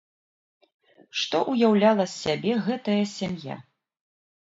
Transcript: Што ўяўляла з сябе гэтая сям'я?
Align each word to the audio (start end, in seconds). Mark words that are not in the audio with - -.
Што 1.25 1.43
ўяўляла 1.51 2.03
з 2.09 2.11
сябе 2.25 2.59
гэтая 2.67 3.01
сям'я? 3.17 3.55